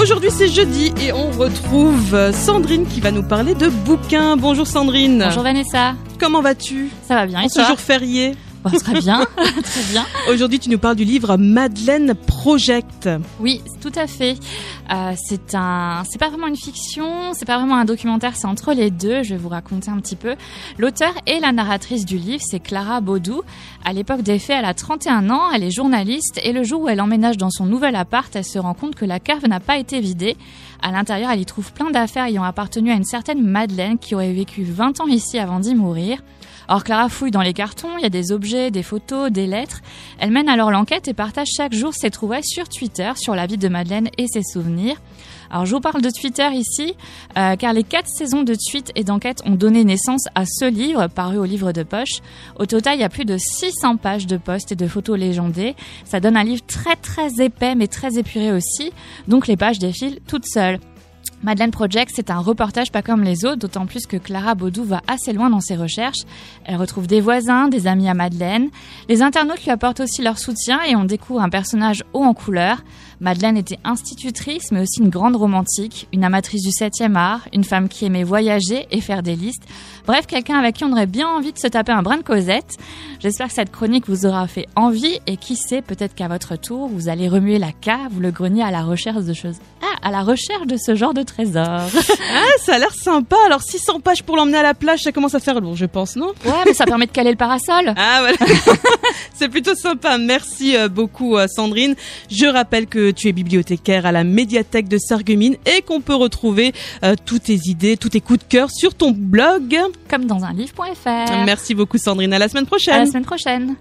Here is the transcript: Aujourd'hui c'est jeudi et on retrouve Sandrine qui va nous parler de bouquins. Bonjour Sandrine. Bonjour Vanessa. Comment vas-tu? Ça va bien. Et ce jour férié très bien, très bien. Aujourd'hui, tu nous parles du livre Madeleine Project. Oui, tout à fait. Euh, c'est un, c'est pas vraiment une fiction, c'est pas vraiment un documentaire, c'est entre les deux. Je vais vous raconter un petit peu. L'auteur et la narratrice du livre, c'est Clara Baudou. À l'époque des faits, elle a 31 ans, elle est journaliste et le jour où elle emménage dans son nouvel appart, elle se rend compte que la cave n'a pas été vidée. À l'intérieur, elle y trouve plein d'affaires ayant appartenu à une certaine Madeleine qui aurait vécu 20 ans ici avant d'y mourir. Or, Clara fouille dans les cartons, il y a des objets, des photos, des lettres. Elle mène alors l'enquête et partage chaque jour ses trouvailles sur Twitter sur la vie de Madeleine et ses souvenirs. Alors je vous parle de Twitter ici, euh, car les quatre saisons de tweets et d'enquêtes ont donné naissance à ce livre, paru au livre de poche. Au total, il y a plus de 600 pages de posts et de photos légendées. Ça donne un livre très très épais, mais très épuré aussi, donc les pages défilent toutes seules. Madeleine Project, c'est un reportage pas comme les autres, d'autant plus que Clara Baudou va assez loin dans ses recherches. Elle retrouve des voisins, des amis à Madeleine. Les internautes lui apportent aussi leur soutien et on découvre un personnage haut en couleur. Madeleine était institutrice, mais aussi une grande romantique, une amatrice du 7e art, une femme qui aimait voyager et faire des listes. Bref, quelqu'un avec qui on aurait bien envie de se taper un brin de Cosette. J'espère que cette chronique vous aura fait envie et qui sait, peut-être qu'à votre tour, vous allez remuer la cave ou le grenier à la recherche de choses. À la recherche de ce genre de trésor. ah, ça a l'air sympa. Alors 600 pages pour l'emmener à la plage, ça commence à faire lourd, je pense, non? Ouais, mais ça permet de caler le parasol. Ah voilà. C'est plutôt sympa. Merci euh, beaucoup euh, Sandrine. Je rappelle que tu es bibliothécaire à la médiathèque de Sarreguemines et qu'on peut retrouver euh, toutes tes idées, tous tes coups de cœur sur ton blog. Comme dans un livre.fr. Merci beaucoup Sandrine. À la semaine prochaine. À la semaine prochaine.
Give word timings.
Aujourd'hui 0.00 0.30
c'est 0.30 0.48
jeudi 0.48 0.92
et 1.00 1.12
on 1.12 1.30
retrouve 1.30 2.30
Sandrine 2.32 2.86
qui 2.86 3.00
va 3.00 3.10
nous 3.10 3.22
parler 3.22 3.54
de 3.54 3.68
bouquins. 3.68 4.36
Bonjour 4.36 4.66
Sandrine. 4.66 5.22
Bonjour 5.24 5.42
Vanessa. 5.42 5.94
Comment 6.20 6.42
vas-tu? 6.42 6.90
Ça 7.08 7.14
va 7.14 7.26
bien. 7.26 7.40
Et 7.40 7.48
ce 7.48 7.62
jour 7.64 7.80
férié 7.80 8.34
très 8.64 9.00
bien, 9.00 9.24
très 9.62 9.82
bien. 9.90 10.04
Aujourd'hui, 10.30 10.58
tu 10.58 10.68
nous 10.70 10.78
parles 10.78 10.96
du 10.96 11.04
livre 11.04 11.36
Madeleine 11.36 12.14
Project. 12.14 13.08
Oui, 13.40 13.62
tout 13.80 13.92
à 13.94 14.06
fait. 14.06 14.36
Euh, 14.92 15.12
c'est 15.16 15.54
un, 15.54 16.02
c'est 16.08 16.18
pas 16.18 16.28
vraiment 16.28 16.46
une 16.46 16.56
fiction, 16.56 17.32
c'est 17.32 17.44
pas 17.44 17.58
vraiment 17.58 17.76
un 17.76 17.84
documentaire, 17.84 18.36
c'est 18.36 18.46
entre 18.46 18.72
les 18.72 18.90
deux. 18.90 19.22
Je 19.22 19.30
vais 19.30 19.40
vous 19.40 19.48
raconter 19.48 19.90
un 19.90 19.98
petit 19.98 20.16
peu. 20.16 20.36
L'auteur 20.78 21.12
et 21.26 21.40
la 21.40 21.52
narratrice 21.52 22.04
du 22.04 22.18
livre, 22.18 22.42
c'est 22.44 22.60
Clara 22.60 23.00
Baudou. 23.00 23.42
À 23.84 23.92
l'époque 23.92 24.22
des 24.22 24.38
faits, 24.38 24.56
elle 24.58 24.64
a 24.64 24.74
31 24.74 25.30
ans, 25.30 25.50
elle 25.54 25.62
est 25.62 25.70
journaliste 25.70 26.40
et 26.42 26.52
le 26.52 26.62
jour 26.62 26.82
où 26.82 26.88
elle 26.88 27.00
emménage 27.00 27.36
dans 27.36 27.50
son 27.50 27.66
nouvel 27.66 27.96
appart, 27.96 28.34
elle 28.34 28.44
se 28.44 28.58
rend 28.58 28.74
compte 28.74 28.94
que 28.94 29.04
la 29.04 29.20
cave 29.20 29.46
n'a 29.48 29.60
pas 29.60 29.78
été 29.78 30.00
vidée. 30.00 30.36
À 30.82 30.92
l'intérieur, 30.92 31.30
elle 31.30 31.40
y 31.40 31.46
trouve 31.46 31.72
plein 31.72 31.90
d'affaires 31.90 32.24
ayant 32.24 32.44
appartenu 32.44 32.90
à 32.90 32.94
une 32.94 33.04
certaine 33.04 33.42
Madeleine 33.42 33.98
qui 33.98 34.14
aurait 34.14 34.32
vécu 34.32 34.64
20 34.64 35.00
ans 35.00 35.06
ici 35.06 35.38
avant 35.38 35.60
d'y 35.60 35.74
mourir. 35.74 36.18
Or, 36.68 36.82
Clara 36.82 37.08
fouille 37.08 37.30
dans 37.30 37.42
les 37.42 37.52
cartons, 37.52 37.96
il 37.98 38.02
y 38.02 38.06
a 38.06 38.10
des 38.10 38.32
objets, 38.32 38.70
des 38.70 38.82
photos, 38.82 39.30
des 39.30 39.46
lettres. 39.46 39.82
Elle 40.18 40.30
mène 40.30 40.48
alors 40.48 40.70
l'enquête 40.70 41.06
et 41.06 41.14
partage 41.14 41.48
chaque 41.56 41.72
jour 41.72 41.94
ses 41.94 42.10
trouvailles 42.10 42.44
sur 42.44 42.68
Twitter 42.68 43.12
sur 43.16 43.34
la 43.34 43.46
vie 43.46 43.56
de 43.56 43.68
Madeleine 43.68 44.08
et 44.18 44.26
ses 44.26 44.42
souvenirs. 44.42 44.96
Alors 45.50 45.64
je 45.64 45.74
vous 45.74 45.80
parle 45.80 46.02
de 46.02 46.10
Twitter 46.10 46.48
ici, 46.52 46.94
euh, 47.36 47.54
car 47.56 47.72
les 47.72 47.84
quatre 47.84 48.08
saisons 48.08 48.42
de 48.42 48.54
tweets 48.54 48.90
et 48.96 49.04
d'enquêtes 49.04 49.42
ont 49.46 49.54
donné 49.54 49.84
naissance 49.84 50.24
à 50.34 50.44
ce 50.44 50.68
livre, 50.68 51.06
paru 51.06 51.38
au 51.38 51.44
livre 51.44 51.70
de 51.70 51.84
poche. 51.84 52.20
Au 52.58 52.66
total, 52.66 52.96
il 52.96 53.00
y 53.00 53.04
a 53.04 53.08
plus 53.08 53.24
de 53.24 53.36
600 53.38 53.96
pages 53.96 54.26
de 54.26 54.36
posts 54.36 54.72
et 54.72 54.76
de 54.76 54.88
photos 54.88 55.18
légendées. 55.18 55.76
Ça 56.04 56.18
donne 56.18 56.36
un 56.36 56.44
livre 56.44 56.62
très 56.66 56.96
très 56.96 57.40
épais, 57.40 57.76
mais 57.76 57.86
très 57.86 58.18
épuré 58.18 58.52
aussi, 58.52 58.92
donc 59.28 59.46
les 59.46 59.56
pages 59.56 59.78
défilent 59.78 60.18
toutes 60.26 60.46
seules. 60.46 60.80
Madeleine 61.42 61.70
Project, 61.70 62.12
c'est 62.14 62.30
un 62.30 62.38
reportage 62.38 62.90
pas 62.90 63.02
comme 63.02 63.22
les 63.22 63.44
autres, 63.44 63.58
d'autant 63.58 63.86
plus 63.86 64.06
que 64.06 64.16
Clara 64.16 64.54
Baudou 64.54 64.84
va 64.84 65.02
assez 65.06 65.32
loin 65.32 65.50
dans 65.50 65.60
ses 65.60 65.76
recherches. 65.76 66.24
Elle 66.64 66.76
retrouve 66.76 67.06
des 67.06 67.20
voisins, 67.20 67.68
des 67.68 67.86
amis 67.86 68.08
à 68.08 68.14
Madeleine. 68.14 68.68
Les 69.08 69.22
internautes 69.22 69.62
lui 69.62 69.70
apportent 69.70 70.00
aussi 70.00 70.22
leur 70.22 70.38
soutien 70.38 70.80
et 70.82 70.96
on 70.96 71.04
découvre 71.04 71.42
un 71.42 71.50
personnage 71.50 72.04
haut 72.14 72.24
en 72.24 72.34
couleur. 72.34 72.82
Madeleine 73.20 73.56
était 73.56 73.78
institutrice, 73.84 74.72
mais 74.72 74.82
aussi 74.82 75.00
une 75.00 75.08
grande 75.08 75.36
romantique, 75.36 76.08
une 76.12 76.24
amatrice 76.24 76.62
du 76.62 76.70
7e 76.70 77.14
art, 77.14 77.48
une 77.52 77.64
femme 77.64 77.88
qui 77.88 78.04
aimait 78.04 78.24
voyager 78.24 78.86
et 78.90 79.00
faire 79.00 79.22
des 79.22 79.36
listes. 79.36 79.62
Bref, 80.06 80.26
quelqu'un 80.26 80.58
avec 80.58 80.76
qui 80.76 80.84
on 80.84 80.92
aurait 80.92 81.06
bien 81.06 81.28
envie 81.28 81.52
de 81.52 81.58
se 81.58 81.66
taper 81.66 81.92
un 81.92 82.02
brin 82.02 82.18
de 82.18 82.22
Cosette. 82.22 82.76
J'espère 83.20 83.48
que 83.48 83.54
cette 83.54 83.72
chronique 83.72 84.08
vous 84.08 84.26
aura 84.26 84.46
fait 84.46 84.66
envie 84.76 85.18
et 85.26 85.36
qui 85.36 85.56
sait, 85.56 85.80
peut-être 85.80 86.14
qu'à 86.14 86.28
votre 86.28 86.56
tour, 86.56 86.88
vous 86.88 87.08
allez 87.08 87.28
remuer 87.28 87.58
la 87.58 87.72
cave 87.72 88.16
ou 88.16 88.20
le 88.20 88.30
grenier 88.30 88.62
à 88.62 88.70
la 88.70 88.82
recherche 88.82 89.24
de 89.24 89.32
choses. 89.32 89.56
À 90.06 90.12
la 90.12 90.22
recherche 90.22 90.68
de 90.68 90.76
ce 90.76 90.94
genre 90.94 91.14
de 91.14 91.24
trésor. 91.24 91.64
ah, 91.64 92.44
ça 92.60 92.76
a 92.76 92.78
l'air 92.78 92.94
sympa. 92.94 93.34
Alors 93.44 93.60
600 93.60 93.98
pages 93.98 94.22
pour 94.22 94.36
l'emmener 94.36 94.58
à 94.58 94.62
la 94.62 94.72
plage, 94.72 95.00
ça 95.00 95.10
commence 95.10 95.34
à 95.34 95.40
faire 95.40 95.60
lourd, 95.60 95.74
je 95.74 95.84
pense, 95.84 96.14
non? 96.14 96.28
Ouais, 96.44 96.62
mais 96.64 96.74
ça 96.74 96.84
permet 96.84 97.06
de 97.06 97.10
caler 97.10 97.32
le 97.32 97.36
parasol. 97.36 97.92
Ah 97.96 98.20
voilà. 98.20 98.36
C'est 99.34 99.48
plutôt 99.48 99.74
sympa. 99.74 100.16
Merci 100.16 100.76
euh, 100.76 100.88
beaucoup 100.88 101.36
euh, 101.36 101.48
Sandrine. 101.48 101.96
Je 102.30 102.46
rappelle 102.46 102.86
que 102.86 103.10
tu 103.10 103.26
es 103.26 103.32
bibliothécaire 103.32 104.06
à 104.06 104.12
la 104.12 104.22
médiathèque 104.22 104.86
de 104.86 104.96
Sarreguemines 104.96 105.56
et 105.76 105.82
qu'on 105.82 106.00
peut 106.00 106.14
retrouver 106.14 106.72
euh, 107.02 107.16
toutes 107.24 107.42
tes 107.42 107.58
idées, 107.64 107.96
tous 107.96 108.10
tes 108.10 108.20
coups 108.20 108.38
de 108.38 108.44
cœur 108.44 108.70
sur 108.70 108.94
ton 108.94 109.10
blog. 109.10 109.76
Comme 110.08 110.26
dans 110.26 110.44
un 110.44 110.52
livre.fr. 110.52 111.44
Merci 111.44 111.74
beaucoup 111.74 111.98
Sandrine. 111.98 112.32
À 112.32 112.38
la 112.38 112.48
semaine 112.48 112.66
prochaine. 112.66 112.94
À 112.94 112.98
la 112.98 113.06
semaine 113.06 113.24
prochaine. 113.24 113.74